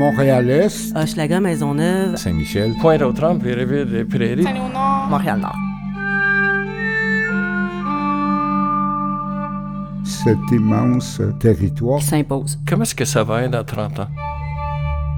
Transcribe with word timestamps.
Montréal-Est, 0.00 0.96
Hochelaga, 0.96 1.40
Maisonneuve, 1.40 2.16
Saint-Michel, 2.16 2.72
Pointe-aux-Trembles 2.80 3.46
et 3.46 3.52
Rivière-des-Prairies. 3.52 4.44
Saint-Léonard. 4.44 5.10
Montréal-Nord. 5.10 5.56
cet 10.04 10.38
immense 10.52 11.20
territoire. 11.38 12.00
S'impose. 12.02 12.58
Comment 12.66 12.82
est-ce 12.82 12.94
que 12.94 13.04
ça 13.04 13.24
va 13.24 13.42
être 13.42 13.50
dans 13.50 13.64
30 13.64 14.00
ans? 14.00 14.08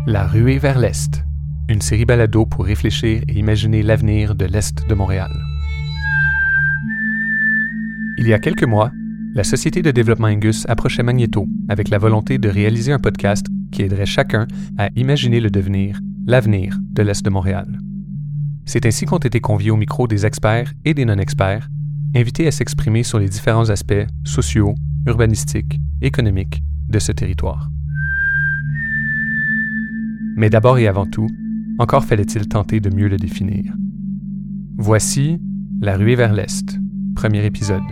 La 0.07 0.27
ruée 0.27 0.59
vers 0.59 0.79
l'Est, 0.79 1.25
une 1.69 1.81
série 1.81 2.05
balado 2.05 2.45
pour 2.45 2.65
réfléchir 2.65 3.23
et 3.29 3.39
imaginer 3.39 3.83
l'avenir 3.85 4.35
de 4.35 4.47
l'Est 4.47 4.87
de 4.89 4.95
Montréal. 4.95 5.31
Il 8.19 8.27
y 8.29 8.33
a 8.33 8.39
quelques 8.41 8.65
mois, 8.65 8.91
la 9.35 9.45
Société 9.45 9.81
de 9.81 9.91
développement 9.91 10.29
Angus 10.29 10.67
approchait 10.69 11.03
Magneto 11.03 11.47
avec 11.69 11.89
la 11.89 11.99
volonté 11.99 12.37
de 12.37 12.49
réaliser 12.49 12.93
un 12.93 12.99
podcast 12.99 13.47
qui 13.71 13.83
aiderait 13.83 14.07
chacun 14.07 14.47
à 14.77 14.91
imaginer 14.95 15.41
le 15.41 15.51
devenir, 15.51 16.01
l'avenir 16.27 16.79
de 16.93 17.03
l'Est 17.03 17.25
de 17.25 17.31
Montréal. 17.31 17.79
C'est 18.67 18.85
ainsi 18.85 19.07
qu'ont 19.07 19.19
été 19.19 19.41
conviés 19.41 19.71
au 19.71 19.77
micro 19.77 20.07
des 20.07 20.27
experts 20.27 20.73
et 20.85 20.93
des 20.93 21.07
non-experts, 21.07 21.69
invités 22.15 22.47
à 22.47 22.51
s'exprimer 22.51 23.03
sur 23.03 23.19
les 23.19 23.29
différents 23.29 23.71
aspects 23.71 24.07
sociaux, 24.25 24.75
urbanistiques, 25.07 25.81
économiques 26.03 26.63
de 26.89 26.99
ce 26.99 27.13
territoire. 27.13 27.71
Mais 30.37 30.51
d'abord 30.51 30.79
et 30.79 30.89
avant 30.89 31.07
tout, 31.07 31.29
encore 31.79 32.05
fallait-il 32.05 32.49
tenter 32.49 32.81
de 32.81 32.95
mieux 32.95 33.09
le 33.09 33.17
définir. 33.17 33.73
Voici 34.77 35.41
La 35.81 35.97
ruée 35.97 36.17
vers 36.17 36.35
l'Est, 36.35 36.79
premier 37.15 37.45
épisode. 37.47 37.83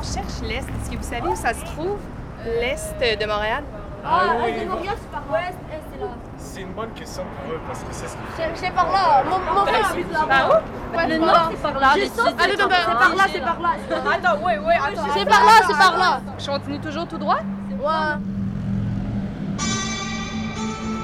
On 0.00 0.02
cherche 0.02 0.40
l'Est. 0.42 0.66
Est-ce 0.68 0.90
que 0.90 0.96
vous 0.96 1.02
savez 1.02 1.28
où 1.28 1.36
ça 1.36 1.52
se 1.52 1.64
trouve? 1.64 1.98
L'Est 2.44 2.96
de 3.00 3.26
Montréal? 3.26 3.62
Ah, 4.02 4.32
oui, 4.42 4.64
Montréal, 4.66 4.94
c'est 4.98 5.10
par 5.10 5.22
ouest, 5.30 5.58
est, 5.70 5.82
c'est 5.92 6.00
là. 6.00 6.06
C'est 6.38 6.62
une 6.62 6.72
bonne 6.72 6.90
question 6.92 7.22
pour 7.22 7.52
eux 7.54 7.60
parce 7.66 7.80
que 7.80 7.88
c'est 7.90 8.08
ce 8.08 8.16
C'est 8.34 8.48
c'est 8.54 8.70
par 8.70 8.90
là. 8.90 9.22
Mon, 9.28 9.38
mon 9.54 9.66
frère 9.66 9.90
habite 9.90 10.10
là-bas. 10.10 10.26
Par 10.26 10.48
où? 10.48 10.96
Ouais, 10.96 11.06
le 11.06 11.18
nord, 11.18 11.50
c'est 11.50 11.62
par 11.62 11.78
là. 11.78 11.88
Attends, 11.90 11.98
c'est 12.00 12.36
par 12.36 13.14
là, 13.14 13.24
c'est 13.30 13.40
par 13.40 13.60
là. 13.60 13.68
Attends, 14.14 14.38
oui, 14.42 14.52
oui, 14.66 14.74
attends. 14.74 15.02
C'est 15.14 15.28
par 15.28 15.44
là, 15.44 15.52
c'est 15.66 15.76
par 15.76 15.98
là. 15.98 16.20
Je 16.38 16.46
continue 16.46 16.80
toujours 16.80 17.06
tout 17.06 17.18
droit? 17.18 17.40
Ouais. 17.78 18.16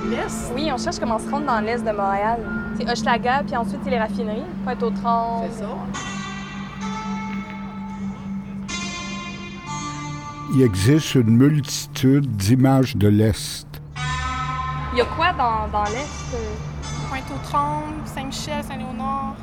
L'Est? 0.09 0.53
Oui, 0.55 0.71
on 0.73 0.79
cherche 0.79 0.99
comment 0.99 1.19
se 1.19 1.29
rendre 1.29 1.47
dans 1.47 1.61
l'Est 1.61 1.85
de 1.85 1.91
Montréal. 1.91 2.41
C'est 2.79 2.91
Hochelaga, 2.91 3.43
puis 3.47 3.57
ensuite, 3.57 3.81
c'est 3.85 3.91
les 3.91 3.99
raffineries. 3.99 4.47
Pointe-aux-Trembles. 4.65 5.49
C'est 5.53 5.61
ça. 5.61 5.69
Il 10.59 10.63
existe 10.63 11.17
une 11.17 11.37
multitude 11.37 12.27
d'images 12.35 12.97
de 12.97 13.09
l'Est. 13.09 13.67
Il 14.95 14.99
y 14.99 15.03
a 15.03 15.05
quoi 15.05 15.35
dans, 15.35 15.69
dans 15.71 15.85
l'Est? 15.85 16.35
Pointe-aux-Trembles, 17.11 17.93
Saint-Michel, 18.07 18.65
Saint-Léonard. 18.65 19.35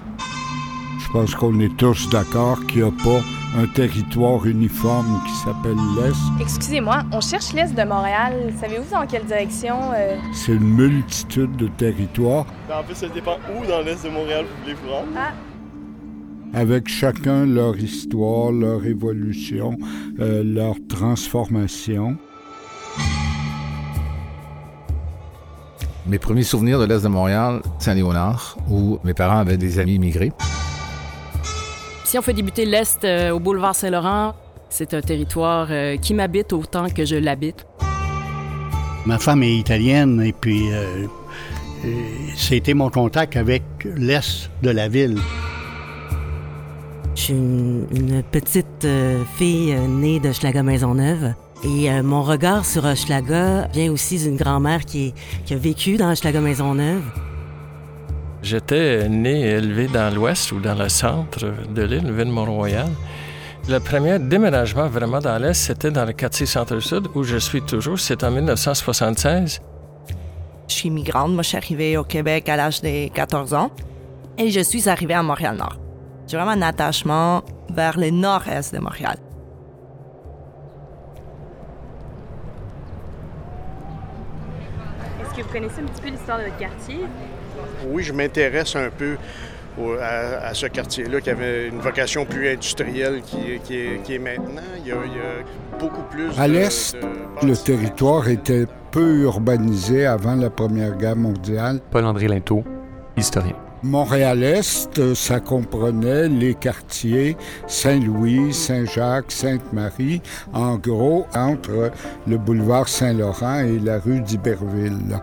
Je 0.97 1.11
pense 1.11 1.35
qu'on 1.35 1.59
est 1.59 1.77
tous 1.77 2.09
d'accord 2.09 2.65
qu'il 2.65 2.81
n'y 2.81 2.87
a 2.87 2.91
pas 3.03 3.21
un 3.61 3.67
territoire 3.75 4.43
uniforme 4.47 5.21
qui 5.27 5.33
s'appelle 5.33 5.77
l'Est. 5.97 6.17
Excusez-moi, 6.41 7.03
on 7.11 7.21
cherche 7.21 7.53
l'Est 7.53 7.75
de 7.75 7.83
Montréal. 7.83 8.51
Savez-vous 8.59 8.89
dans 8.91 9.05
quelle 9.05 9.25
direction? 9.25 9.91
euh? 9.95 10.15
C'est 10.33 10.53
une 10.53 10.63
multitude 10.67 11.55
de 11.57 11.67
territoires 11.67 12.47
Ben, 12.67 12.79
en 12.79 12.83
fait, 12.83 12.95
ça 12.95 13.07
dépend 13.09 13.37
où 13.55 13.63
dans 13.67 13.81
l'est 13.81 14.03
de 14.03 14.09
Montréal 14.09 14.45
vous 14.49 14.61
voulez 14.63 14.73
vous 14.83 14.89
rendre. 14.91 15.09
Avec 16.53 16.87
chacun 16.87 17.45
leur 17.45 17.77
histoire, 17.77 18.51
leur 18.51 18.85
évolution, 18.85 19.77
euh, 20.19 20.43
leur 20.43 20.75
transformation. 20.87 22.17
Mes 26.05 26.19
premiers 26.19 26.43
souvenirs 26.43 26.79
de 26.79 26.85
l'Est 26.85 27.03
de 27.03 27.07
Montréal, 27.07 27.61
Saint-Léonard, 27.79 28.57
où 28.69 28.99
mes 29.03 29.13
parents 29.13 29.37
avaient 29.37 29.57
des 29.57 29.79
amis 29.79 29.95
immigrés. 29.95 30.31
Si 32.03 32.19
on 32.19 32.21
fait 32.21 32.33
débuter 32.33 32.65
l'Est 32.65 33.05
euh, 33.05 33.31
au 33.31 33.39
boulevard 33.39 33.73
Saint-Laurent, 33.73 34.35
c'est 34.69 34.93
un 34.93 35.01
territoire 35.01 35.67
euh, 35.71 35.97
qui 35.97 36.13
m'habite 36.13 36.51
autant 36.51 36.89
que 36.89 37.05
je 37.05 37.15
l'habite. 37.15 37.65
Ma 39.05 39.17
femme 39.17 39.43
est 39.43 39.55
italienne 39.55 40.21
et 40.21 40.33
puis 40.33 40.71
euh, 40.71 41.05
c'était 42.35 42.73
mon 42.73 42.89
contact 42.89 43.35
avec 43.35 43.63
l'est 43.83 44.49
de 44.61 44.69
la 44.69 44.87
ville. 44.87 45.17
Je 47.23 47.27
suis 47.27 47.35
une, 47.35 47.87
une 47.95 48.21
petite 48.21 48.83
euh, 48.83 49.23
fille 49.37 49.71
euh, 49.73 49.87
née 49.87 50.19
de 50.19 50.33
Schlaga 50.33 50.61
Maisonneuve. 50.61 51.33
Et 51.63 51.89
euh, 51.89 52.03
mon 52.03 52.21
regard 52.21 52.65
sur 52.65 52.83
Hochelaga 52.83 53.69
vient 53.73 53.89
aussi 53.93 54.17
d'une 54.17 54.35
grand-mère 54.35 54.83
qui, 54.83 55.07
est- 55.07 55.13
qui 55.45 55.53
a 55.53 55.57
vécu 55.57 55.95
dans 55.95 56.11
Hochelaga 56.11 56.41
Maisonneuve. 56.41 57.01
J'étais 58.41 59.07
né 59.07 59.39
et 59.39 59.49
élevé 59.51 59.87
dans 59.87 60.13
l'ouest 60.13 60.51
ou 60.51 60.59
dans 60.59 60.75
le 60.75 60.89
centre 60.89 61.45
de 61.73 61.81
l'île, 61.83 62.11
ville 62.11 62.25
Mont-Royal. 62.29 62.89
Le 63.69 63.79
premier 63.79 64.19
déménagement 64.19 64.89
vraiment 64.89 65.19
dans 65.19 65.37
l'est, 65.41 65.53
c'était 65.53 65.91
dans 65.91 66.03
le 66.03 66.11
quartier 66.11 66.45
centre-sud 66.45 67.07
où 67.15 67.23
je 67.23 67.37
suis 67.37 67.61
toujours. 67.61 68.01
C'est 68.01 68.21
en 68.25 68.31
1976. 68.31 69.61
Je 70.67 70.73
suis 70.73 70.89
migrante. 70.89 71.31
Moi, 71.31 71.43
je 71.43 71.47
suis 71.47 71.57
arrivée 71.57 71.95
au 71.95 72.03
Québec 72.03 72.49
à 72.49 72.57
l'âge 72.57 72.81
de 72.81 73.07
14 73.07 73.53
ans 73.53 73.71
et 74.37 74.49
je 74.49 74.59
suis 74.59 74.89
arrivée 74.89 75.13
à 75.13 75.23
Montréal-Nord. 75.23 75.77
J'ai 76.27 76.37
vraiment 76.37 76.51
un 76.51 76.61
attachement 76.61 77.43
vers 77.69 77.99
le 77.99 78.09
nord-est 78.09 78.73
de 78.73 78.79
Montréal. 78.79 79.17
Est-ce 85.21 85.33
que 85.37 85.41
vous 85.47 85.53
connaissez 85.53 85.81
un 85.81 85.85
petit 85.85 86.01
peu 86.01 86.09
l'histoire 86.09 86.39
de 86.39 86.43
votre 86.45 86.57
quartier? 86.57 86.99
Oui, 87.87 88.03
je 88.03 88.13
m'intéresse 88.13 88.75
un 88.75 88.89
peu 88.89 89.15
au- 89.79 89.93
à, 89.93 90.47
à 90.47 90.53
ce 90.53 90.65
quartier-là 90.67 91.21
qui 91.21 91.29
avait 91.29 91.67
une 91.67 91.79
vocation 91.79 92.25
plus 92.25 92.49
industrielle 92.49 93.21
qui, 93.21 93.37
est- 93.53 93.59
qui 93.63 93.75
est, 93.77 94.01
qui 94.03 94.15
est 94.15 94.19
maintenant. 94.19 94.61
Il 94.79 94.87
y, 94.87 94.91
a, 94.91 94.95
il 95.05 95.11
y 95.13 95.19
a 95.19 95.77
beaucoup 95.79 96.03
plus 96.03 96.29
À 96.39 96.47
l'est, 96.47 96.95
de 97.41 97.47
le 97.47 97.55
territoire 97.55 98.27
était 98.27 98.65
peu 98.91 99.21
urbanisé 99.23 100.05
avant 100.05 100.35
la 100.35 100.49
Première 100.49 100.95
Guerre 100.97 101.15
mondiale. 101.15 101.79
Paul-André 101.91 102.27
Linteau, 102.27 102.63
historien. 103.17 103.55
Montréal-Est, 103.83 105.13
ça 105.13 105.39
comprenait 105.39 106.29
les 106.29 106.55
quartiers 106.55 107.35
Saint-Louis, 107.67 108.53
Saint-Jacques, 108.53 109.31
Sainte-Marie, 109.31 110.21
en 110.53 110.75
gros 110.75 111.27
entre 111.35 111.91
le 112.27 112.37
boulevard 112.37 112.87
Saint-Laurent 112.87 113.59
et 113.59 113.79
la 113.79 113.99
rue 113.99 114.21
d'Iberville. 114.21 115.19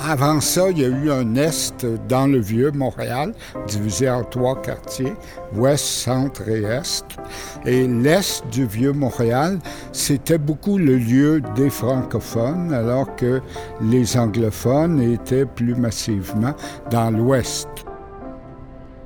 Avant 0.00 0.40
ça, 0.40 0.70
il 0.70 0.78
y 0.78 0.84
a 0.84 0.88
eu 0.88 1.10
un 1.10 1.34
Est 1.34 1.84
dans 2.08 2.26
le 2.26 2.38
vieux 2.38 2.70
Montréal, 2.70 3.34
divisé 3.66 4.08
en 4.08 4.22
trois 4.22 4.60
quartiers, 4.62 5.12
Ouest, 5.54 5.84
Centre 5.84 6.48
et 6.48 6.62
Est. 6.62 7.04
Et 7.66 7.86
l'Est 7.86 8.44
du 8.50 8.64
vieux 8.64 8.92
Montréal, 8.92 9.58
c'était 9.92 10.38
beaucoup 10.38 10.78
le 10.78 10.96
lieu 10.96 11.42
des 11.56 11.68
francophones, 11.68 12.72
alors 12.72 13.16
que 13.16 13.40
les 13.82 14.16
anglophones 14.16 15.00
étaient 15.00 15.46
plus 15.46 15.74
massivement 15.74 16.54
dans 16.90 17.10
l'Ouest. 17.10 17.68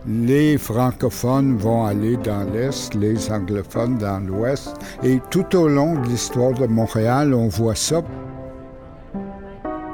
Les 0.06 0.58
francophones 0.58 1.56
vont 1.56 1.86
aller 1.86 2.16
dans 2.18 2.44
l'Est, 2.52 2.94
les 2.94 3.30
anglophones 3.30 3.98
dans 3.98 4.18
l'Ouest. 4.18 4.74
Et 5.02 5.20
tout 5.30 5.56
au 5.56 5.68
long 5.68 5.94
de 5.94 6.08
l'histoire 6.08 6.52
de 6.52 6.66
Montréal, 6.66 7.32
on 7.34 7.48
voit 7.48 7.76
ça. 7.76 8.02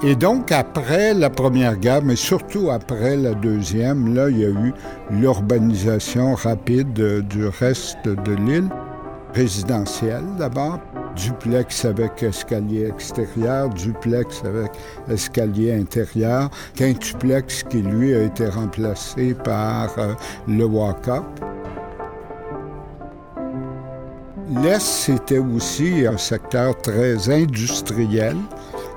Et 0.04 0.14
donc, 0.14 0.52
après 0.52 1.12
la 1.12 1.28
Première 1.28 1.76
Guerre, 1.76 2.02
mais 2.04 2.14
surtout 2.14 2.70
après 2.70 3.16
la 3.16 3.34
Deuxième, 3.34 4.14
là, 4.14 4.30
il 4.30 4.38
y 4.38 4.44
a 4.44 4.48
eu 4.48 4.72
l'urbanisation 5.10 6.36
rapide 6.36 7.00
euh, 7.00 7.20
du 7.20 7.48
reste 7.48 8.06
de 8.06 8.32
l'île, 8.32 8.68
résidentielle 9.34 10.22
d'abord, 10.38 10.78
duplex 11.16 11.84
avec 11.84 12.22
escalier 12.22 12.86
extérieur, 12.86 13.70
duplex 13.70 14.44
avec 14.44 14.70
escalier 15.10 15.72
intérieur, 15.72 16.48
quintuplex 16.76 17.64
qui, 17.64 17.82
lui, 17.82 18.14
a 18.14 18.22
été 18.22 18.46
remplacé 18.46 19.34
par 19.34 19.98
euh, 19.98 20.14
le 20.46 20.64
walk-up. 20.64 21.24
L'Est, 24.62 24.80
c'était 24.80 25.38
aussi 25.38 26.06
un 26.06 26.16
secteur 26.16 26.76
très 26.78 27.28
industriel 27.28 28.36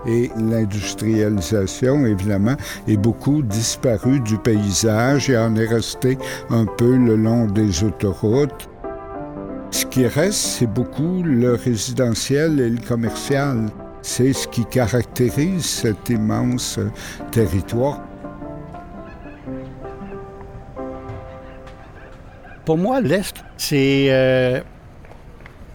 et 0.06 0.32
l'industrialisation, 0.36 2.06
évidemment, 2.06 2.56
est 2.88 2.98
beaucoup 2.98 3.42
disparu 3.42 4.20
du 4.20 4.38
paysage 4.38 5.30
et 5.30 5.38
en 5.38 5.56
est 5.56 5.68
resté 5.68 6.18
un 6.50 6.66
peu 6.66 6.96
le 6.98 7.16
long 7.16 7.46
des 7.46 7.84
autoroutes. 7.84 8.70
Ce 9.72 9.86
qui 9.86 10.06
reste, 10.06 10.34
c'est 10.34 10.68
beaucoup 10.68 11.24
le 11.24 11.56
résidentiel 11.56 12.60
et 12.60 12.70
le 12.70 12.80
commercial. 12.80 13.70
C'est 14.02 14.34
ce 14.34 14.48
qui 14.48 14.66
caractérise 14.66 15.66
cet 15.66 16.10
immense 16.10 16.80
territoire. 17.32 18.02
Pour 22.66 22.78
moi, 22.78 23.02
l'Est, 23.02 23.36
c'est 23.58 24.08
euh, 24.10 24.62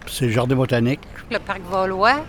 c'est 0.09 0.25
le 0.25 0.31
jardin 0.31 0.55
botanique. 0.55 1.01
Le 1.29 1.39
parc 1.39 1.61
Vaulois, 1.69 2.21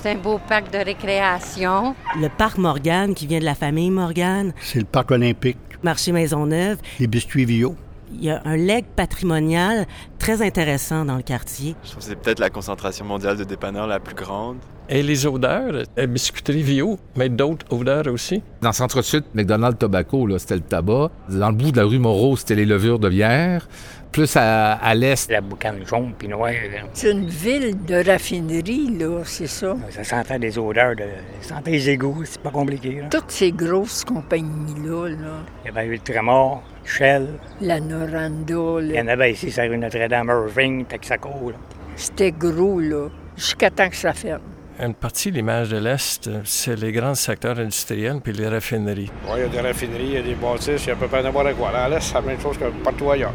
c'est 0.00 0.12
un 0.12 0.16
beau 0.16 0.38
parc 0.48 0.72
de 0.72 0.78
récréation. 0.78 1.94
Le 2.20 2.28
parc 2.28 2.58
Morgane, 2.58 3.14
qui 3.14 3.26
vient 3.26 3.40
de 3.40 3.44
la 3.44 3.54
famille 3.54 3.90
Morgane. 3.90 4.52
C'est 4.60 4.78
le 4.78 4.84
parc 4.84 5.10
olympique. 5.10 5.58
Marché 5.82 6.12
Maisonneuve. 6.12 6.78
Les 7.00 7.06
biscuits 7.06 7.44
Vio. 7.44 7.74
Il 8.12 8.24
y 8.24 8.30
a 8.30 8.40
un 8.44 8.56
leg 8.56 8.84
patrimonial 8.96 9.86
très 10.18 10.40
intéressant 10.40 11.04
dans 11.04 11.16
le 11.16 11.22
quartier. 11.22 11.74
Je 11.82 11.90
trouve 11.90 12.02
que 12.02 12.08
c'est 12.08 12.16
peut-être 12.16 12.38
la 12.38 12.48
concentration 12.48 13.04
mondiale 13.04 13.36
de 13.36 13.44
dépanneurs 13.44 13.86
la 13.86 14.00
plus 14.00 14.14
grande. 14.14 14.58
Et 14.88 15.02
les 15.02 15.26
odeurs, 15.26 15.84
la 15.96 16.06
biscuiterie 16.06 16.62
Vio, 16.62 16.98
mais 17.16 17.28
d'autres 17.28 17.66
odeurs 17.70 18.06
aussi. 18.06 18.42
Dans 18.62 18.70
le 18.70 18.74
centre-sud, 18.74 19.24
McDonald's 19.34 19.78
Tobacco, 19.78 20.26
là, 20.26 20.38
c'était 20.38 20.54
le 20.54 20.62
tabac. 20.62 21.10
Dans 21.28 21.50
le 21.50 21.54
bout 21.54 21.72
de 21.72 21.76
la 21.76 21.84
rue 21.84 21.98
Moreau, 21.98 22.36
c'était 22.36 22.54
les 22.54 22.64
levures 22.64 22.98
de 22.98 23.10
bière. 23.10 23.68
Plus 24.12 24.36
à, 24.36 24.72
à 24.74 24.94
l'est. 24.94 25.30
La 25.30 25.40
boucane 25.40 25.86
jaune 25.86 26.12
puis 26.18 26.28
noire. 26.28 26.50
C'est 26.92 27.10
une 27.10 27.26
ville 27.26 27.76
de 27.84 28.10
raffinerie, 28.10 28.96
là, 28.98 29.20
c'est 29.24 29.46
ça. 29.46 29.76
Ça 29.90 30.04
sentait 30.04 30.38
des 30.38 30.58
odeurs, 30.58 30.96
de... 30.96 31.04
ça 31.40 31.56
sentait 31.56 31.72
les 31.72 31.90
égouts, 31.90 32.24
c'est 32.24 32.40
pas 32.40 32.50
compliqué. 32.50 33.00
Là. 33.02 33.08
Toutes 33.10 33.30
ces 33.30 33.52
grosses 33.52 34.04
compagnies-là, 34.04 35.08
là. 35.10 35.16
Il 35.64 35.74
y 35.74 35.78
avait 35.78 35.98
Tremor, 35.98 36.62
Shell. 36.84 37.28
La 37.60 37.80
Noranda, 37.80 38.54
là. 38.54 38.80
Il 38.82 38.94
y 38.94 39.00
en 39.00 39.08
avait 39.08 39.32
ici, 39.32 39.50
ça 39.50 39.62
rue 39.62 39.76
Notre-Dame, 39.78 40.28
Irving, 40.28 40.86
Texaco, 40.86 41.50
là. 41.50 41.56
C'était 41.94 42.32
gros, 42.32 42.80
là, 42.80 43.08
jusqu'à 43.36 43.70
temps 43.70 43.88
que 43.88 43.96
ça 43.96 44.12
ferme. 44.12 44.42
Une 44.80 44.94
partie 44.94 45.32
de 45.32 45.36
l'image 45.36 45.70
de 45.70 45.76
l'Est, 45.76 46.30
c'est 46.44 46.76
les 46.76 46.92
grands 46.92 47.16
secteurs 47.16 47.58
industriels 47.58 48.20
puis 48.22 48.32
les 48.32 48.46
raffineries. 48.46 49.10
Oui, 49.24 49.32
il 49.36 49.40
y 49.40 49.44
a 49.44 49.48
des 49.48 49.60
raffineries, 49.60 50.06
il 50.06 50.12
y 50.12 50.16
a 50.16 50.22
des 50.22 50.34
bâtisses, 50.34 50.84
il 50.84 50.88
y 50.88 50.90
a 50.90 50.94
à 50.94 50.96
peu 50.96 51.08
près 51.08 51.22
n'importe 51.22 51.54
quoi. 51.54 51.72
Là, 51.72 51.88
l'Est, 51.88 52.00
c'est 52.00 52.14
la 52.14 52.20
même 52.20 52.40
chose 52.40 52.56
que 52.56 52.64
partout 52.84 53.10
ailleurs. 53.10 53.34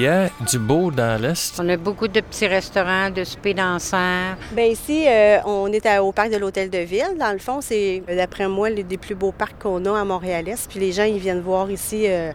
Il 0.00 0.02
y 0.02 0.06
a 0.06 0.30
du 0.48 0.60
beau 0.60 0.92
dans 0.92 1.20
l'Est. 1.20 1.58
On 1.58 1.68
a 1.68 1.76
beaucoup 1.76 2.06
de 2.06 2.20
petits 2.20 2.46
restaurants, 2.46 3.10
de 3.10 3.24
soupers 3.24 3.52
danseurs. 3.54 4.36
Bien 4.52 4.66
ici, 4.66 5.04
euh, 5.08 5.38
on 5.44 5.66
est 5.72 5.84
à- 5.86 6.04
au 6.04 6.12
parc 6.12 6.30
de 6.30 6.36
l'Hôtel 6.36 6.70
de 6.70 6.78
Ville. 6.78 7.16
Dans 7.18 7.32
le 7.32 7.40
fond, 7.40 7.60
c'est, 7.60 8.04
d'après 8.06 8.46
moi, 8.46 8.70
les 8.70 8.84
des 8.84 8.96
plus 8.96 9.16
beaux 9.16 9.32
parcs 9.32 9.60
qu'on 9.60 9.84
a 9.86 10.00
à 10.00 10.04
Montréal-Est. 10.04 10.70
Puis 10.70 10.78
les 10.78 10.92
gens, 10.92 11.02
ils 11.02 11.18
viennent 11.18 11.40
voir 11.40 11.68
ici 11.68 12.04
euh, 12.06 12.30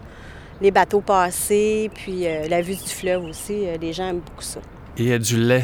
les 0.59 0.71
bateaux 0.71 0.99
passer, 0.99 1.89
puis 1.95 2.27
euh, 2.27 2.49
la 2.49 2.61
vue 2.61 2.75
du 2.75 2.89
fleuve 2.89 3.23
aussi. 3.23 3.63
Les 3.79 3.93
gens 3.93 4.09
aiment 4.09 4.19
beaucoup 4.19 4.41
ça. 4.43 4.59
Il 4.97 5.07
y 5.07 5.13
a 5.13 5.17
du 5.19 5.37
lait. 5.37 5.63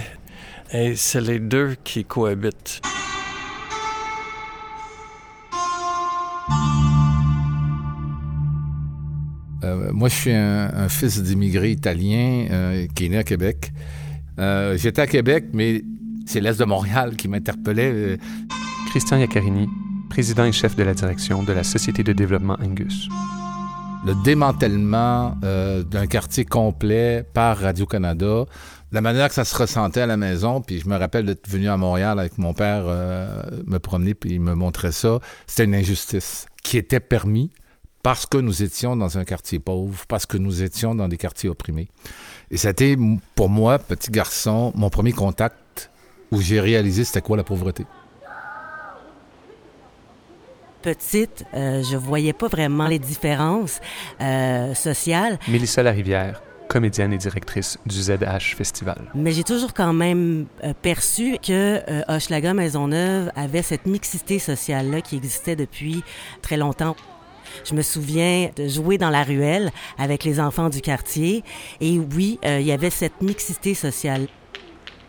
Et 0.71 0.95
c'est 0.95 1.19
les 1.19 1.39
deux 1.39 1.75
qui 1.83 2.05
cohabitent. 2.05 2.79
Euh, 9.69 9.91
moi, 9.93 10.09
je 10.09 10.15
suis 10.15 10.31
un, 10.31 10.71
un 10.73 10.89
fils 10.89 11.21
d'immigrés 11.21 11.71
italiens 11.71 12.47
euh, 12.51 12.87
qui 12.95 13.05
est 13.05 13.09
né 13.09 13.17
à 13.17 13.23
Québec. 13.23 13.71
Euh, 14.39 14.77
J'étais 14.77 15.01
à 15.01 15.07
Québec, 15.07 15.45
mais 15.53 15.83
c'est 16.25 16.39
l'Est 16.41 16.59
de 16.59 16.65
Montréal 16.65 17.15
qui 17.15 17.27
m'interpellait. 17.27 18.17
Christian 18.89 19.17
Iaccarini, 19.17 19.67
président 20.09 20.45
et 20.45 20.51
chef 20.51 20.75
de 20.75 20.83
la 20.83 20.93
direction 20.93 21.43
de 21.43 21.53
la 21.53 21.63
Société 21.63 22.03
de 22.03 22.13
développement 22.13 22.57
Angus. 22.61 23.07
le 24.05 24.13
démantèlement 24.23 25.35
d'un 25.41 26.07
quartier 26.07 26.45
complet 26.45 27.23
par 27.33 27.57
Radio-Canada, 27.57 28.45
la 28.91 29.01
manière 29.01 29.27
que 29.27 29.35
ça 29.35 29.45
se 29.45 29.55
ressentait 29.55 30.01
à 30.01 30.07
la 30.07 30.17
maison, 30.17 30.61
puis 30.61 30.79
je 30.79 30.87
me 30.89 30.97
rappelle 30.97 31.25
d'être 31.25 31.47
venu 31.47 31.67
à 31.67 31.77
Montréal 31.77 32.19
avec 32.19 32.37
mon 32.37 32.53
père 32.53 32.85
me 32.85 33.77
promener, 33.77 34.15
puis 34.15 34.31
il 34.31 34.41
me 34.41 34.55
montrait 34.55 34.91
ça, 34.91 35.19
c'était 35.45 35.65
une 35.65 35.75
injustice 35.75 36.47
qui 36.63 36.77
était 36.77 36.99
permis 36.99 37.51
parce 38.03 38.25
que 38.25 38.37
nous 38.37 38.63
étions 38.63 38.95
dans 38.95 39.17
un 39.17 39.25
quartier 39.25 39.59
pauvre, 39.59 40.05
parce 40.07 40.25
que 40.25 40.37
nous 40.37 40.63
étions 40.63 40.95
dans 40.95 41.07
des 41.07 41.17
quartiers 41.17 41.49
opprimés. 41.49 41.87
Et 42.51 42.57
c'était, 42.57 42.97
pour 43.35 43.49
moi, 43.49 43.79
petit 43.79 44.11
garçon, 44.11 44.71
mon 44.75 44.89
premier 44.89 45.11
contact 45.11 45.91
où 46.31 46.41
j'ai 46.41 46.59
réalisé 46.59 47.03
c'était 47.03 47.21
quoi 47.21 47.37
la 47.37 47.43
pauvreté. 47.43 47.85
Petite, 50.81 51.43
euh, 51.53 51.83
je 51.83 51.97
voyais 51.97 52.31
pas 52.31 52.47
vraiment 52.47 52.87
les 52.87 52.99
différences 52.99 53.81
euh, 54.21 54.73
sociales, 54.73 55.37
Mélissa 55.49 55.83
Larivière, 55.83 56.41
comédienne 56.69 57.11
et 57.11 57.17
directrice 57.17 57.77
du 57.85 58.01
ZH 58.01 58.55
Festival. 58.55 59.11
mais 59.15 59.31
j'ai 59.33 59.43
toujours 59.43 59.73
quand 59.73 59.91
même 59.91 60.45
euh, 60.63 60.73
perçu 60.79 61.37
que 61.45 61.81
euh, 61.89 62.03
Hochelaga 62.07 62.53
Maisonneuve 62.53 63.31
avait 63.35 63.63
cette 63.63 63.87
mixité 63.87 64.39
sociale-là 64.39 65.01
qui 65.01 65.17
existait 65.17 65.57
depuis 65.57 66.03
très 66.41 66.55
longtemps. 66.55 66.95
Je 67.65 67.73
me 67.75 67.81
souviens 67.81 68.49
de 68.55 68.67
jouer 68.67 68.97
dans 68.97 69.09
la 69.09 69.23
ruelle 69.23 69.71
avec 69.97 70.23
les 70.23 70.39
enfants 70.39 70.69
du 70.69 70.81
quartier 70.81 71.43
et 71.81 71.99
oui, 71.99 72.39
euh, 72.45 72.59
il 72.59 72.65
y 72.65 72.71
avait 72.71 72.89
cette 72.89 73.21
mixité 73.21 73.73
sociale. 73.73 74.27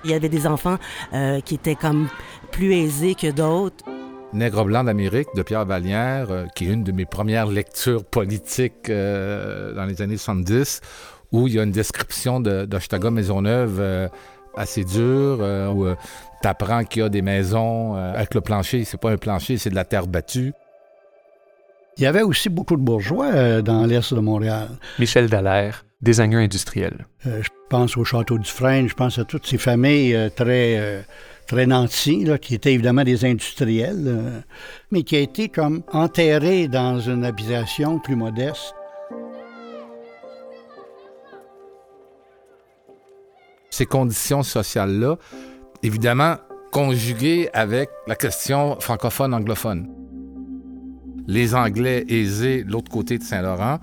Il 0.05 0.11
y 0.11 0.14
avait 0.14 0.29
des 0.29 0.47
enfants 0.47 0.79
euh, 1.12 1.41
qui 1.41 1.55
étaient 1.56 1.75
comme 1.75 2.08
plus 2.52 2.73
aisés 2.75 3.14
que 3.14 3.31
d'autres. 3.31 3.85
Nègre 4.32 4.64
blanc 4.64 4.85
d'Amérique 4.85 5.29
de 5.35 5.43
Pierre 5.43 5.67
Vallière, 5.67 6.29
euh, 6.31 6.47
qui 6.55 6.67
est 6.69 6.73
une 6.73 6.85
de 6.85 6.93
mes 6.93 7.05
premières 7.05 7.47
lectures 7.47 8.05
politiques 8.05 8.88
euh, 8.88 9.75
dans 9.75 9.85
les 9.87 10.00
années 10.02 10.17
70, 10.17 10.81
où 11.32 11.49
il 11.49 11.55
y 11.55 11.58
a 11.61 11.64
une 11.64 11.73
description 11.73 12.41
de- 12.41 12.64
d'Ochtaga 12.64 13.11
Maisonneuve 13.11 13.79
euh, 13.81 14.08
assez 14.56 14.85
dure, 14.85 15.38
euh, 15.41 15.69
où 15.69 15.87
tu 16.43 16.49
apprends 16.49 16.85
qu'il 16.85 17.02
y 17.02 17.05
a 17.05 17.08
des 17.08 17.23
maisons 17.23 17.97
euh, 17.97 18.14
avec 18.14 18.35
le 18.35 18.41
plancher. 18.41 18.85
C'est 18.85 19.00
pas 19.00 19.11
un 19.11 19.17
plancher, 19.17 19.58
c'est 19.58 19.70
de 19.70 19.75
la 19.75 19.85
terre 19.85 20.06
battue. 20.06 20.52
Il 22.00 22.05
y 22.05 22.06
avait 22.06 22.23
aussi 22.23 22.49
beaucoup 22.49 22.76
de 22.76 22.81
bourgeois 22.81 23.26
euh, 23.26 23.61
dans 23.61 23.85
l'Est 23.85 24.14
de 24.14 24.20
Montréal. 24.20 24.69
Michel 24.99 25.29
Dallaire, 25.29 25.85
designer 26.00 26.38
industriel. 26.38 27.06
Euh, 27.26 27.43
je 27.43 27.50
pense 27.69 27.94
au 27.99 28.05
château 28.05 28.38
du 28.38 28.49
Frêne, 28.50 28.88
je 28.88 28.94
pense 28.94 29.19
à 29.19 29.25
toutes 29.25 29.47
ces 29.47 29.58
familles 29.58 30.14
euh, 30.14 30.31
très, 30.31 30.79
euh, 30.79 31.02
très 31.47 31.67
nantis, 31.67 32.25
là, 32.25 32.38
qui 32.38 32.55
étaient 32.55 32.73
évidemment 32.73 33.05
des 33.05 33.26
industriels, 33.26 34.43
mais 34.91 35.02
qui 35.02 35.14
a 35.14 35.19
été 35.19 35.50
comme 35.50 35.82
enterrés 35.93 36.69
dans 36.69 37.00
une 37.00 37.23
habitation 37.23 37.99
plus 37.99 38.17
modeste. 38.17 38.75
Ces 43.69 43.85
conditions 43.85 44.43
sociales-là, 44.43 45.17
évidemment, 45.82 46.37
conjuguées 46.73 47.50
avec 47.52 47.91
la 48.06 48.17
question 48.17 48.81
francophone-anglophone. 48.81 50.00
Les 51.27 51.55
Anglais 51.55 52.05
aisés 52.09 52.65
de 52.65 52.73
l'autre 52.73 52.91
côté 52.91 53.19
de 53.19 53.23
Saint-Laurent, 53.23 53.79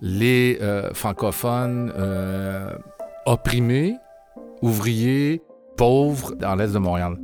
les 0.00 0.58
euh, 0.60 0.92
francophones 0.94 1.92
euh, 1.96 2.72
opprimés, 3.26 3.96
ouvriers, 4.62 5.42
pauvres 5.76 6.34
dans 6.36 6.54
l'est 6.54 6.72
de 6.72 6.78
Montréal. 6.78 7.18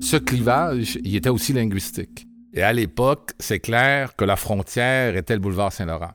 Ce 0.00 0.16
clivage, 0.16 0.98
il 1.04 1.14
était 1.16 1.28
aussi 1.28 1.52
linguistique. 1.52 2.26
Et 2.52 2.62
à 2.62 2.72
l'époque, 2.72 3.30
c'est 3.38 3.60
clair 3.60 4.16
que 4.16 4.24
la 4.24 4.36
frontière 4.36 5.16
était 5.16 5.34
le 5.34 5.40
boulevard 5.40 5.72
Saint-Laurent. 5.72 6.12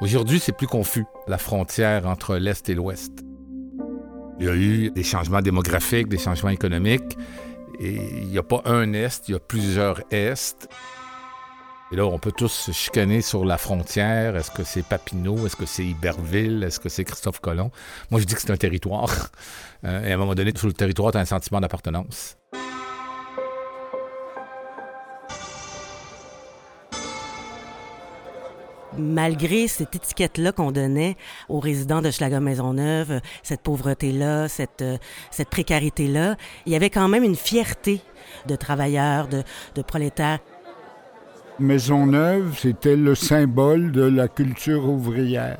Aujourd'hui, 0.00 0.38
c'est 0.38 0.56
plus 0.56 0.66
confus, 0.66 1.04
la 1.26 1.38
frontière 1.38 2.06
entre 2.06 2.36
l'Est 2.36 2.68
et 2.68 2.74
l'Ouest. 2.74 3.24
Il 4.38 4.46
y 4.46 4.48
a 4.48 4.54
eu 4.54 4.90
des 4.90 5.02
changements 5.02 5.42
démographiques, 5.42 6.08
des 6.08 6.18
changements 6.18 6.50
économiques, 6.50 7.18
et 7.78 8.00
il 8.22 8.28
n'y 8.28 8.38
a 8.38 8.42
pas 8.42 8.62
un 8.64 8.92
Est, 8.92 9.28
il 9.28 9.32
y 9.32 9.34
a 9.34 9.38
plusieurs 9.38 10.02
Est. 10.10 10.68
Et 11.92 11.96
là, 11.96 12.06
on 12.06 12.20
peut 12.20 12.30
tous 12.30 12.52
se 12.52 12.70
chicaner 12.70 13.20
sur 13.20 13.44
la 13.44 13.58
frontière. 13.58 14.36
Est-ce 14.36 14.52
que 14.52 14.62
c'est 14.62 14.84
Papineau? 14.84 15.44
Est-ce 15.44 15.56
que 15.56 15.66
c'est 15.66 15.84
Iberville? 15.84 16.62
Est-ce 16.62 16.78
que 16.78 16.88
c'est 16.88 17.02
Christophe 17.02 17.40
Colomb? 17.40 17.72
Moi, 18.12 18.20
je 18.20 18.26
dis 18.26 18.34
que 18.34 18.40
c'est 18.40 18.52
un 18.52 18.56
territoire. 18.56 19.10
Euh, 19.82 20.04
et 20.04 20.12
à 20.12 20.14
un 20.16 20.18
moment 20.18 20.34
donné, 20.34 20.52
sur 20.54 20.66
le 20.66 20.74
territoire, 20.74 21.10
tu 21.10 21.16
as 21.16 21.22
un 21.22 21.24
sentiment 21.24 21.58
d'appartenance. 21.58 22.36
malgré 28.98 29.68
cette 29.68 29.94
étiquette-là 29.94 30.52
qu'on 30.52 30.72
donnait 30.72 31.16
aux 31.48 31.60
résidents 31.60 32.02
de 32.02 32.10
Schlager 32.10 32.40
Maisonneuve, 32.40 33.12
euh, 33.12 33.20
cette 33.42 33.62
pauvreté-là, 33.62 34.48
cette, 34.48 34.82
euh, 34.82 34.98
cette 35.30 35.48
précarité-là, 35.48 36.36
il 36.66 36.72
y 36.72 36.76
avait 36.76 36.90
quand 36.90 37.08
même 37.08 37.24
une 37.24 37.36
fierté 37.36 38.02
de 38.46 38.56
travailleurs, 38.56 39.28
de 39.28 39.82
prolétaires. 39.82 40.40
Maisonneuve, 41.60 42.58
c'était 42.58 42.96
le 42.96 43.14
symbole 43.14 43.92
de 43.92 44.02
la 44.02 44.28
culture 44.28 44.88
ouvrière. 44.88 45.58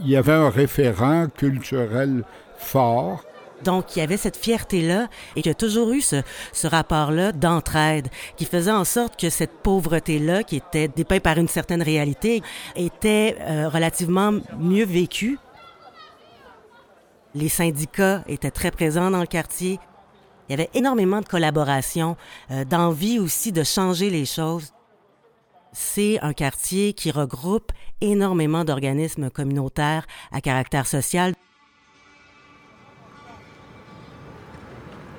Il 0.00 0.08
y 0.08 0.16
avait 0.16 0.32
un 0.34 0.50
référent 0.50 1.28
culturel 1.28 2.24
fort. 2.58 3.24
Donc, 3.62 3.96
il 3.96 4.00
y 4.00 4.02
avait 4.02 4.18
cette 4.18 4.36
fierté-là 4.36 5.08
et 5.34 5.40
il 5.40 5.46
y 5.46 5.48
a 5.48 5.54
toujours 5.54 5.92
eu 5.92 6.02
ce, 6.02 6.22
rapport-là 6.66 7.32
d'entraide 7.32 8.08
qui 8.36 8.44
faisait 8.44 8.70
en 8.70 8.84
sorte 8.84 9.18
que 9.18 9.30
cette 9.30 9.62
pauvreté-là, 9.62 10.42
qui 10.42 10.56
était 10.56 10.88
dépeinte 10.88 11.22
par 11.22 11.38
une 11.38 11.48
certaine 11.48 11.82
réalité, 11.82 12.42
était 12.76 13.36
euh, 13.40 13.68
relativement 13.70 14.32
mieux 14.58 14.84
vécue. 14.84 15.38
Les 17.34 17.48
syndicats 17.48 18.22
étaient 18.28 18.50
très 18.50 18.70
présents 18.70 19.10
dans 19.10 19.20
le 19.20 19.26
quartier. 19.26 19.80
Il 20.48 20.52
y 20.52 20.54
avait 20.54 20.70
énormément 20.74 21.20
de 21.20 21.26
collaboration, 21.26 22.16
euh, 22.50 22.66
d'envie 22.66 23.18
aussi 23.18 23.52
de 23.52 23.62
changer 23.62 24.10
les 24.10 24.26
choses. 24.26 24.74
C'est 25.74 26.18
un 26.22 26.32
quartier 26.32 26.94
qui 26.94 27.10
regroupe 27.10 27.72
énormément 28.00 28.64
d'organismes 28.64 29.28
communautaires 29.28 30.06
à 30.32 30.40
caractère 30.40 30.86
social. 30.86 31.34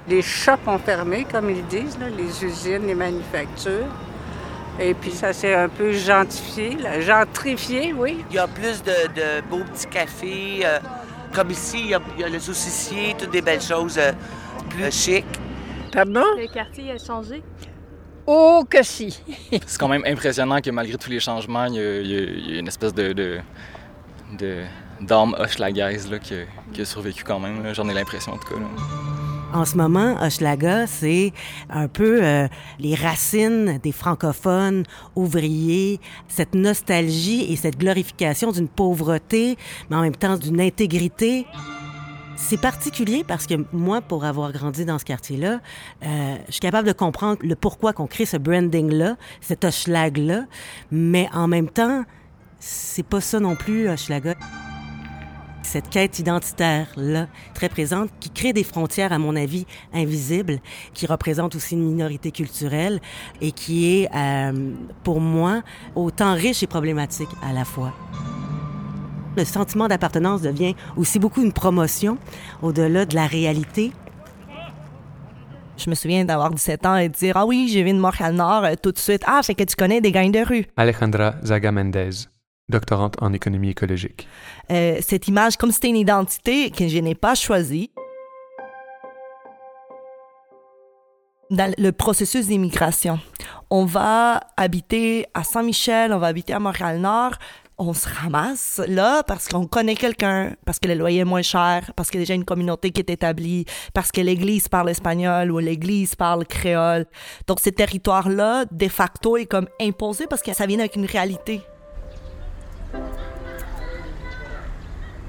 Les 0.08 0.22
shops 0.22 0.68
ont 0.68 0.78
fermé, 0.78 1.26
comme 1.26 1.50
ils 1.50 1.66
disent, 1.66 1.98
là, 2.00 2.10
les 2.10 2.46
usines, 2.46 2.88
les 2.88 2.96
manufactures. 2.96 3.88
Et 4.80 4.94
puis 4.94 5.12
ça 5.12 5.34
s'est 5.34 5.56
un 5.56 5.70
peu 5.70 5.92
gentifié, 5.92 6.76
là, 6.76 7.00
gentrifié, 7.02 7.94
oui. 7.94 8.24
Il 8.30 8.36
y 8.36 8.40
a 8.40 8.48
plus 8.48 8.84
de, 8.84 8.92
de 9.16 9.48
beaux 9.50 9.64
petits 9.64 9.88
cafés. 9.88 10.60
euh, 10.66 10.80
comme 11.34 11.50
ici, 11.50 11.80
il 11.80 11.88
y, 11.88 11.94
a, 11.94 12.02
il 12.16 12.22
y 12.22 12.24
a 12.24 12.30
le 12.30 12.40
saucissier, 12.40 13.16
toutes 13.18 13.32
des 13.32 13.42
belles 13.42 13.62
choses 13.62 13.98
euh, 13.98 14.12
plus 14.70 14.92
chic. 14.92 15.26
Pardon? 15.92 16.24
Le 16.38 16.54
quartier 16.54 16.92
a 16.92 16.98
changé. 16.98 17.42
Oh 18.28 18.64
que 18.70 18.82
si! 18.84 19.20
C'est 19.68 19.78
quand 19.80 19.88
même 19.88 20.04
impressionnant 20.06 20.60
que 20.62 20.70
malgré 20.72 20.98
tous 20.98 21.10
les 21.10 21.20
changements, 21.20 21.66
il 21.66 21.76
y 21.76 21.80
a, 21.80 22.00
il 22.02 22.08
y 22.08 22.16
a- 22.18 22.20
il 22.22 22.52
y 22.54 22.56
a 22.58 22.60
une 22.60 22.68
espèce 22.68 22.94
de, 22.94 23.14
de, 23.14 23.40
de- 24.40 24.64
d'âme 25.02 25.36
hochelagaise 25.38 26.10
là, 26.10 26.20
qui, 26.20 26.34
a, 26.34 26.38
qui 26.74 26.82
a 26.82 26.86
survécu 26.86 27.24
quand 27.24 27.40
même. 27.40 27.64
là. 27.64 27.74
J'en 27.74 27.88
ai 27.90 27.94
l'impression 27.94 28.34
en 28.34 28.38
tout 28.38 28.54
cas. 28.54 28.60
là. 28.60 28.68
En 29.54 29.64
ce 29.64 29.78
moment, 29.78 30.18
Hochelaga, 30.22 30.86
c'est 30.88 31.32
un 31.70 31.88
peu 31.88 32.20
euh, 32.24 32.48
les 32.80 32.94
racines 32.96 33.78
des 33.82 33.94
francophones 33.94 34.84
ouvriers, 35.16 36.02
cette 36.28 36.56
nostalgie 36.56 37.54
et 37.54 37.56
cette 37.56 37.78
glorification 37.78 38.52
d'une 38.52 38.68
pauvreté, 38.68 39.56
mais 39.90 39.96
en 39.96 40.02
même 40.02 40.16
temps 40.16 40.36
d'une 40.36 40.60
intégrité. 40.60 41.46
C'est 42.38 42.58
particulier 42.58 43.24
parce 43.26 43.48
que 43.48 43.56
moi, 43.72 44.02
pour 44.02 44.26
avoir 44.26 44.52
grandi 44.52 44.86
dans 44.86 45.00
ce 45.00 45.06
quartier-là, 45.06 45.62
euh, 46.04 46.36
je 46.48 46.52
suis 46.52 46.60
capable 46.60 46.88
de 46.88 46.94
comprendre 46.94 47.40
le 47.42 47.56
pourquoi 47.56 47.94
qu'on 47.94 48.08
crée 48.08 48.26
ce 48.26 48.38
branding-là, 48.38 49.16
cet 49.42 49.64
Hochelag-là, 49.64 50.46
mais 50.92 51.30
en 51.34 51.48
même 51.48 51.70
temps, 51.70 52.04
c'est 52.60 53.06
pas 53.06 53.22
ça 53.22 53.40
non 53.40 53.56
plus, 53.56 53.90
Hochelaga 53.90 54.36
cette 55.66 55.90
quête 55.90 56.20
identitaire-là, 56.20 57.28
très 57.54 57.70
présente, 57.70 58.10
qui 58.20 58.30
crée 58.30 58.54
des 58.54 58.64
frontières, 58.64 59.12
à 59.12 59.18
mon 59.18 59.36
avis, 59.36 59.66
invisibles, 59.94 60.60
qui 60.94 61.06
représente 61.06 61.56
aussi 61.56 61.74
une 61.74 61.84
minorité 61.84 62.32
culturelle 62.32 63.02
et 63.42 63.52
qui 63.52 63.94
est, 63.94 64.10
euh, 64.16 64.72
pour 65.04 65.20
moi, 65.20 65.64
autant 65.96 66.34
riche 66.34 66.64
et 66.64 66.68
problématique 66.68 67.30
à 67.44 67.52
la 67.52 67.66
fois. 67.66 67.94
Le 69.38 69.44
sentiment 69.44 69.88
d'appartenance 69.88 70.42
devient 70.42 70.76
aussi 70.96 71.20
beaucoup 71.20 71.42
une 71.42 71.52
promotion 71.52 72.18
au-delà 72.62 73.06
de 73.06 73.16
la 73.16 73.28
réalité. 73.28 73.92
Je 75.78 75.90
me 75.90 75.96
souviens 75.96 76.24
d'avoir 76.24 76.52
17 76.52 76.86
ans 76.86 76.96
et 76.96 77.10
de 77.10 77.14
dire 77.14 77.36
Ah 77.36 77.46
oui, 77.46 77.70
je 77.74 77.80
viens 77.80 77.94
de 77.94 78.00
Montréal-Nord 78.00 78.64
euh, 78.64 78.74
tout 78.82 78.94
de 78.94 78.98
suite. 78.98 79.24
Ah, 79.28 79.42
c'est 79.44 79.56
que 79.56 79.64
tu 79.64 79.76
connais 79.76 80.00
des 80.00 80.14
gangs 80.14 80.32
de 80.32 80.40
rue. 80.40 80.66
Alejandra 80.78 81.36
Zaga 81.44 81.72
Mendez, 81.74 82.12
doctorante 82.70 83.22
en 83.22 83.34
économie 83.34 83.72
écologique. 83.72 84.26
Euh, 84.72 85.00
cette 85.02 85.28
image, 85.28 85.58
comme 85.58 85.72
c'était 85.72 85.90
une 85.90 85.98
identité 85.98 86.72
que 86.72 86.88
je 86.88 86.98
n'ai 87.00 87.16
pas 87.16 87.36
choisie. 87.36 87.92
Dans 91.52 91.72
le 91.78 91.92
processus 91.92 92.48
d'immigration, 92.48 93.20
on 93.70 93.86
va 93.86 94.40
habiter 94.58 95.28
à 95.36 95.44
Saint-Michel, 95.44 96.12
on 96.12 96.18
va 96.18 96.28
habiter 96.28 96.54
à 96.54 96.60
Montréal-Nord, 96.60 97.34
on 97.78 97.94
se 97.94 98.08
ramasse 98.08 98.82
là 98.88 99.24
parce 99.24 99.48
qu'on 99.48 99.68
connaît 99.68 99.96
quelqu'un, 99.96 100.54
parce 100.66 100.80
que 100.80 100.88
le 100.88 100.96
loyer 100.96 101.22
est 101.22 101.26
moins 101.26 101.42
cher, 101.42 101.92
parce 101.96 102.10
qu'il 102.10 102.20
y 102.20 102.24
a 102.24 102.26
déjà 102.26 102.34
une 102.34 102.46
communauté 102.46 102.92
qui 102.92 103.02
est 103.02 103.10
établie, 103.10 103.66
parce 103.94 104.12
que 104.12 104.22
l'Église 104.22 104.70
parle 104.70 104.90
espagnol 104.90 105.52
ou 105.52 105.60
l'Église 105.60 106.16
parle 106.16 106.46
créole. 106.46 107.06
Donc, 107.48 107.60
ce 107.60 107.70
territoire-là, 107.70 108.66
de 108.72 108.88
facto, 108.88 109.38
est 109.38 109.46
comme 109.46 109.68
imposé 109.82 110.28
parce 110.28 110.42
que 110.42 110.54
ça 110.54 110.66
vient 110.66 110.80
avec 110.80 110.96
une 110.96 111.06
réalité. 111.06 111.62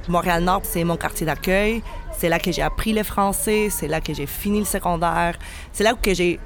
Montréal-Nord, 0.08 0.62
c'est 0.64 0.84
mon 0.84 0.96
quartier 0.96 1.26
d'accueil. 1.26 1.82
C'est 2.16 2.28
là 2.28 2.38
que 2.38 2.52
j'ai 2.52 2.62
appris 2.62 2.92
le 2.92 3.02
français, 3.02 3.68
c'est 3.70 3.88
là 3.88 4.00
que 4.00 4.14
j'ai 4.14 4.26
fini 4.26 4.60
le 4.60 4.64
secondaire, 4.64 5.36
c'est 5.72 5.84
là 5.84 5.94
que 6.00 6.14
j'ai 6.14 6.38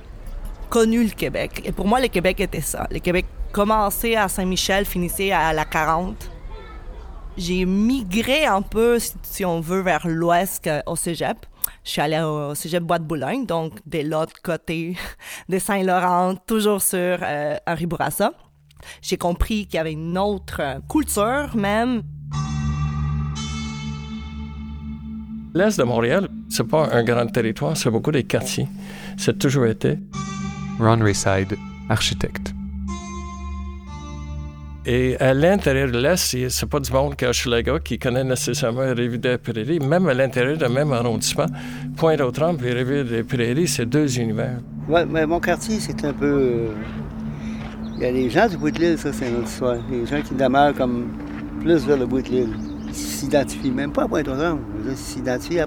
connu 0.68 1.04
le 1.04 1.10
Québec. 1.10 1.62
Et 1.64 1.72
pour 1.72 1.86
moi, 1.86 2.00
le 2.00 2.08
Québec 2.08 2.40
était 2.40 2.60
ça. 2.60 2.88
Le 2.90 2.98
Québec 2.98 3.26
commençait 3.52 4.16
à 4.16 4.28
Saint-Michel, 4.28 4.84
finissait 4.84 5.32
à 5.32 5.52
la 5.52 5.64
40. 5.64 6.30
J'ai 7.36 7.64
migré 7.64 8.44
un 8.44 8.62
peu, 8.62 8.98
si, 8.98 9.14
si 9.22 9.44
on 9.44 9.60
veut, 9.60 9.80
vers 9.80 10.06
l'ouest 10.06 10.66
euh, 10.66 10.80
au 10.86 10.96
cégep. 10.96 11.46
Je 11.84 11.90
suis 11.90 12.00
allée 12.00 12.20
au 12.20 12.54
cégep 12.54 12.82
Bois-de-Boulogne, 12.82 13.46
donc 13.46 13.74
de 13.86 14.00
l'autre 14.00 14.34
côté 14.42 14.96
de 15.48 15.58
Saint-Laurent, 15.58 16.34
toujours 16.46 16.82
sur 16.82 17.18
euh, 17.22 17.56
Henri 17.66 17.86
Bourassa. 17.86 18.32
J'ai 19.02 19.16
compris 19.16 19.66
qu'il 19.66 19.74
y 19.74 19.78
avait 19.78 19.92
une 19.92 20.18
autre 20.18 20.60
euh, 20.60 20.80
culture 20.88 21.50
même. 21.54 22.02
L'Est 25.54 25.78
de 25.78 25.84
Montréal, 25.84 26.28
c'est 26.48 26.66
pas 26.66 26.88
un 26.92 27.02
grand 27.02 27.26
territoire, 27.26 27.76
c'est 27.76 27.90
beaucoup 27.90 28.12
des 28.12 28.24
quartiers. 28.24 28.68
C'est 29.16 29.38
toujours 29.38 29.66
été. 29.66 29.98
Ron 30.78 31.00
Rayside, 31.00 31.56
architecte. 31.88 32.54
Et 34.86 35.16
à 35.20 35.34
l'intérieur 35.34 35.90
de 35.90 35.98
l'Est, 35.98 36.48
c'est 36.48 36.66
pas 36.66 36.80
du 36.80 36.90
monde 36.90 37.14
qu'à 37.14 37.28
Hochelaga 37.28 37.78
qui 37.80 37.98
connaît 37.98 38.24
nécessairement 38.24 38.94
Rivière-des-Prairies. 38.94 39.78
Même 39.78 40.08
à 40.08 40.14
l'intérieur 40.14 40.56
d'un 40.56 40.70
même 40.70 40.90
arrondissement, 40.92 41.46
Pointe-aux-Trembles 41.98 42.64
et 42.66 42.72
Rivière-des-Prairies, 42.72 43.68
c'est 43.68 43.84
deux 43.84 44.18
univers. 44.18 44.58
Ouais, 44.88 45.04
mais 45.04 45.26
mon 45.26 45.38
quartier, 45.38 45.78
c'est 45.80 46.02
un 46.04 46.14
peu. 46.14 46.26
euh, 46.26 46.68
Il 47.96 48.02
y 48.02 48.06
a 48.06 48.10
les 48.10 48.30
gens 48.30 48.48
du 48.48 48.56
bout 48.56 48.70
de 48.70 48.78
l'île, 48.78 48.98
ça, 48.98 49.12
c'est 49.12 49.28
une 49.28 49.36
autre 49.36 49.48
histoire. 49.48 49.76
Les 49.90 50.06
gens 50.06 50.22
qui 50.22 50.34
demeurent 50.34 50.74
comme 50.74 51.08
plus 51.60 51.86
vers 51.86 51.98
le 51.98 52.06
bout 52.06 52.22
de 52.22 52.28
l'île. 52.28 52.56
Ils 52.88 52.94
s'identifient 52.94 53.70
même 53.70 53.92
pas 53.92 54.04
à 54.04 54.08
Pointe-aux-Trembles. 54.08 54.62
Ils 54.88 54.96
s'identifient 54.96 55.60
à 55.60 55.66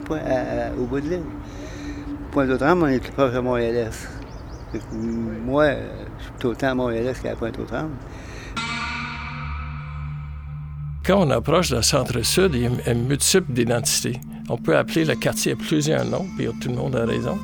au 0.75 0.85
bout 0.87 0.99
de 0.99 1.09
l'île. 1.09 1.23
Pointe-aux-Trembles, 2.31 2.81
on 2.81 2.87
est 2.87 2.99
plus 2.99 3.11
proche 3.11 3.31
de 3.31 3.39
Montréal-Est. 3.39 4.09
Moi, 5.45 5.67
je 6.17 6.39
suis 6.39 6.47
autant 6.47 6.69
à 6.69 6.73
Montréal-Est 6.73 7.21
qu'à 7.21 7.35
Pointe-aux-Trembles. 7.35 7.91
Quand 11.05 11.27
on 11.27 11.29
approche 11.31 11.71
le 11.71 11.81
centre-sud, 11.81 12.51
il 12.53 12.61
y 12.61 12.65
a 12.65 12.91
une 12.93 13.07
multiple 13.07 13.51
d'identités. 13.51 14.21
On 14.47 14.57
peut 14.57 14.77
appeler 14.77 15.03
le 15.03 15.15
quartier 15.15 15.53
plusieurs 15.53 16.05
noms, 16.05 16.25
puis 16.37 16.47
tout 16.61 16.69
le 16.69 16.75
monde 16.75 16.95
a 16.95 17.05
raison. 17.05 17.37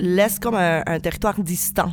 L'Est 0.00 0.42
comme 0.42 0.56
un, 0.56 0.82
un 0.84 0.98
territoire 0.98 1.40
distant. 1.40 1.92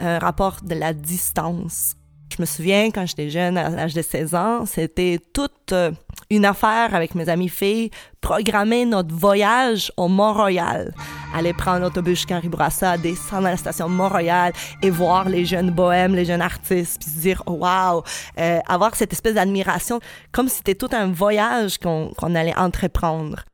Un 0.00 0.18
rapport 0.18 0.58
de 0.62 0.74
la 0.74 0.92
distance. 0.92 1.96
Je 2.34 2.42
me 2.42 2.46
souviens, 2.46 2.90
quand 2.90 3.06
j'étais 3.06 3.30
jeune, 3.30 3.56
à 3.56 3.70
l'âge 3.70 3.94
de 3.94 4.02
16 4.02 4.34
ans, 4.34 4.66
c'était 4.66 5.18
toute 5.32 5.72
euh, 5.72 5.92
une 6.30 6.44
affaire 6.44 6.94
avec 6.94 7.14
mes 7.14 7.28
amis 7.28 7.48
filles, 7.48 7.90
programmer 8.20 8.84
notre 8.84 9.14
voyage 9.14 9.92
au 9.96 10.08
Mont-Royal. 10.08 10.92
Aller 11.34 11.52
prendre 11.52 11.80
l'autobus 11.80 12.18
jusqu'à 12.18 12.36
Henri-Bourassa, 12.36 12.98
descendre 12.98 13.46
à 13.46 13.50
la 13.50 13.56
station 13.56 13.88
Mont-Royal 13.88 14.52
et 14.82 14.90
voir 14.90 15.28
les 15.28 15.44
jeunes 15.44 15.70
bohèmes, 15.70 16.14
les 16.14 16.24
jeunes 16.24 16.42
artistes, 16.42 17.00
puis 17.00 17.10
se 17.10 17.20
dire 17.20 17.42
«wow 17.46 18.02
euh, 18.38 18.58
avoir 18.66 18.94
cette 18.94 19.12
espèce 19.12 19.34
d'admiration, 19.34 20.00
comme 20.32 20.48
si 20.48 20.56
c'était 20.56 20.74
tout 20.74 20.90
un 20.92 21.06
voyage 21.12 21.78
qu'on 21.78 22.12
qu'on 22.16 22.34
allait 22.34 22.56
entreprendre. 22.56 23.44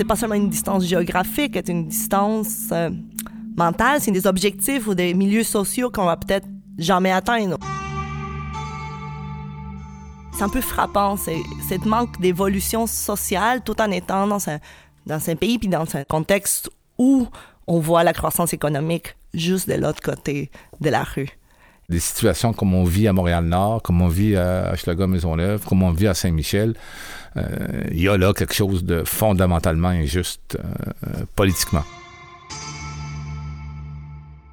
c'est 0.00 0.04
pas 0.04 0.16
seulement 0.16 0.36
une 0.36 0.48
distance 0.48 0.86
géographique, 0.86 1.52
c'est 1.54 1.68
une 1.68 1.86
distance 1.86 2.68
euh, 2.72 2.88
mentale, 3.54 4.00
c'est 4.00 4.10
des 4.10 4.26
objectifs 4.26 4.86
ou 4.86 4.94
des 4.94 5.12
milieux 5.12 5.42
sociaux 5.42 5.90
qu'on 5.90 6.06
va 6.06 6.16
peut-être 6.16 6.48
jamais 6.80 7.12
atteindre. 7.12 7.58
C'est 10.32 10.42
un 10.42 10.48
peu 10.48 10.62
frappant, 10.62 11.16
c'est 11.16 11.40
cette 11.68 11.84
manque 11.84 12.18
d'évolution 12.20 12.86
sociale 12.86 13.60
tout 13.62 13.80
en 13.80 13.90
étant 13.90 14.26
dans 14.26 14.48
un, 14.48 14.58
dans 15.06 15.30
un 15.30 15.36
pays 15.36 15.58
puis 15.58 15.68
dans 15.68 15.84
un 15.94 16.04
contexte 16.04 16.70
où 16.98 17.28
on 17.66 17.78
voit 17.78 18.02
la 18.02 18.14
croissance 18.14 18.52
économique 18.54 19.16
juste 19.34 19.68
de 19.68 19.74
l'autre 19.74 20.00
côté 20.00 20.50
de 20.80 20.90
la 20.90 21.04
rue. 21.04 21.28
Des 21.90 22.00
situations 22.00 22.52
comme 22.52 22.72
on 22.72 22.84
vit 22.84 23.06
à 23.06 23.12
Montréal-Nord, 23.12 23.82
comme 23.82 24.00
on 24.00 24.08
vit 24.08 24.36
à 24.36 24.72
Hochelaga-Maisonneuve, 24.72 25.64
comme 25.66 25.82
on 25.82 25.90
vit 25.90 26.06
à 26.06 26.14
Saint-Michel, 26.14 26.74
euh, 27.36 27.82
il 27.90 28.00
y 28.00 28.08
a 28.08 28.16
là 28.16 28.32
quelque 28.32 28.54
chose 28.54 28.84
de 28.84 29.04
fondamentalement 29.04 29.88
injuste 29.88 30.56
euh, 30.58 31.24
politiquement. 31.36 31.84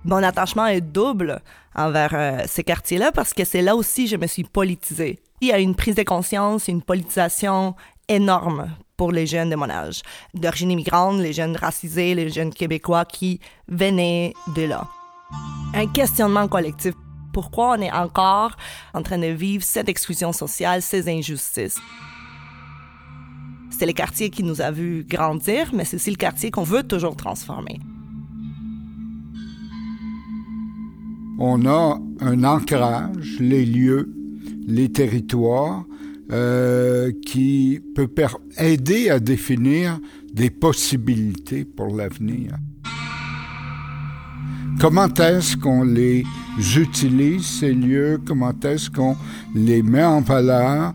Mon 0.07 0.23
attachement 0.23 0.67
est 0.67 0.79
double 0.79 1.41
envers 1.75 2.11
euh, 2.13 2.39
ces 2.47 2.63
quartiers-là 2.63 3.11
parce 3.11 3.33
que 3.33 3.43
c'est 3.43 3.61
là 3.61 3.75
aussi 3.75 4.07
je 4.07 4.15
me 4.15 4.25
suis 4.25 4.45
politisée. 4.45 5.19
Il 5.41 5.49
y 5.49 5.51
a 5.51 5.59
une 5.59 5.75
prise 5.75 5.95
de 5.95 6.03
conscience, 6.03 6.69
une 6.69 6.81
politisation 6.81 7.75
énorme 8.07 8.69
pour 8.95 9.11
les 9.11 9.27
jeunes 9.27 9.49
de 9.49 9.57
mon 9.57 9.69
âge, 9.69 10.03
d'origine 10.33 10.71
immigrante, 10.71 11.19
les 11.19 11.33
jeunes 11.33 11.57
racisés, 11.57 12.15
les 12.15 12.29
jeunes 12.29 12.53
québécois 12.53 13.03
qui 13.03 13.41
venaient 13.67 14.33
de 14.55 14.61
là. 14.63 14.87
Un 15.73 15.87
questionnement 15.87 16.47
collectif. 16.47 16.93
Pourquoi 17.33 17.75
on 17.77 17.81
est 17.81 17.91
encore 17.91 18.55
en 18.93 19.03
train 19.03 19.17
de 19.17 19.27
vivre 19.27 19.65
cette 19.65 19.89
exclusion 19.89 20.31
sociale, 20.31 20.81
ces 20.81 21.09
injustices? 21.09 21.79
C'est 23.77 23.85
le 23.85 23.91
quartier 23.91 24.29
qui 24.29 24.43
nous 24.43 24.61
a 24.61 24.71
vu 24.71 25.05
grandir, 25.07 25.71
mais 25.73 25.83
c'est 25.83 25.97
aussi 25.97 26.11
le 26.11 26.15
quartier 26.15 26.49
qu'on 26.49 26.63
veut 26.63 26.83
toujours 26.83 27.17
transformer. 27.17 27.81
On 31.39 31.65
a 31.67 31.99
un 32.21 32.43
ancrage, 32.43 33.37
les 33.39 33.65
lieux, 33.65 34.11
les 34.67 34.91
territoires, 34.91 35.85
euh, 36.31 37.11
qui 37.25 37.79
peut 37.95 38.09
aider 38.57 39.09
à 39.09 39.19
définir 39.19 39.99
des 40.33 40.49
possibilités 40.49 41.63
pour 41.63 41.95
l'avenir. 41.95 42.55
Comment 44.79 45.07
est-ce 45.07 45.57
qu'on 45.57 45.83
les 45.83 46.23
utilise, 46.75 47.45
ces 47.45 47.73
lieux? 47.73 48.19
Comment 48.25 48.53
est-ce 48.63 48.89
qu'on 48.89 49.15
les 49.55 49.81
met 49.81 50.03
en 50.03 50.21
valeur? 50.21 50.93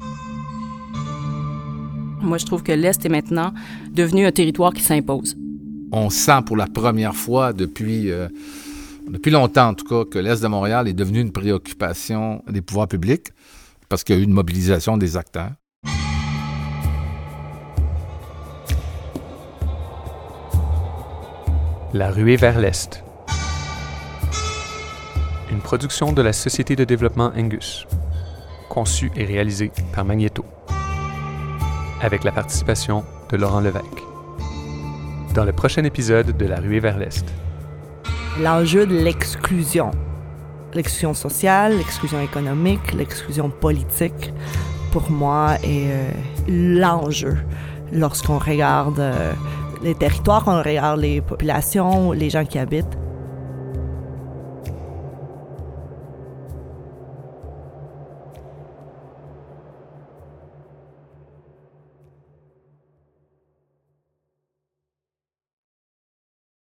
Moi, 2.20 2.38
je 2.38 2.46
trouve 2.46 2.62
que 2.62 2.72
l'Est 2.72 3.04
est 3.04 3.08
maintenant 3.08 3.52
devenu 3.92 4.26
un 4.26 4.32
territoire 4.32 4.72
qui 4.72 4.82
s'impose. 4.82 5.36
On 5.90 6.10
sent 6.10 6.42
pour 6.46 6.56
la 6.56 6.66
première 6.66 7.16
fois 7.16 7.52
depuis, 7.52 8.10
euh, 8.10 8.28
depuis 9.08 9.30
longtemps, 9.30 9.68
en 9.68 9.74
tout 9.74 9.84
cas, 9.84 10.04
que 10.10 10.18
l'Est 10.18 10.42
de 10.42 10.48
Montréal 10.48 10.88
est 10.88 10.92
devenu 10.92 11.20
une 11.20 11.32
préoccupation 11.32 12.42
des 12.48 12.62
pouvoirs 12.62 12.88
publics 12.88 13.28
parce 13.88 14.04
qu'il 14.04 14.14
y 14.14 14.18
a 14.18 14.20
eu 14.20 14.24
une 14.24 14.32
mobilisation 14.32 14.96
des 14.96 15.16
acteurs. 15.16 15.52
La 21.92 22.10
ruée 22.10 22.36
vers 22.36 22.58
l'Est. 22.58 23.04
Une 25.50 25.60
production 25.60 26.12
de 26.12 26.22
la 26.22 26.32
Société 26.32 26.74
de 26.74 26.84
développement 26.84 27.32
Angus. 27.36 27.86
Conçue 28.70 29.10
et 29.14 29.26
réalisée 29.26 29.70
par 29.94 30.06
Magneto. 30.06 30.44
Avec 32.00 32.24
la 32.24 32.32
participation 32.32 33.04
de 33.30 33.36
Laurent 33.36 33.60
Levesque. 33.60 33.84
Dans 35.34 35.44
le 35.44 35.52
prochain 35.52 35.84
épisode 35.84 36.34
de 36.34 36.46
La 36.46 36.60
ruée 36.60 36.80
vers 36.80 36.96
l'Est. 36.96 37.26
L'enjeu 38.40 38.86
de 38.86 38.94
l'exclusion. 38.94 39.90
L'exclusion 40.72 41.12
sociale, 41.12 41.76
l'exclusion 41.76 42.20
économique, 42.22 42.94
l'exclusion 42.94 43.50
politique, 43.50 44.32
pour 44.90 45.10
moi, 45.10 45.56
est 45.62 45.90
euh, 45.90 46.10
l'enjeu 46.48 47.36
lorsqu'on 47.92 48.38
regarde 48.38 48.98
euh, 49.00 49.32
les 49.82 49.94
territoires, 49.94 50.44
on 50.46 50.62
regarde 50.62 51.00
les 51.00 51.20
populations, 51.20 52.12
les 52.12 52.30
gens 52.30 52.46
qui 52.46 52.58
habitent. 52.58 52.96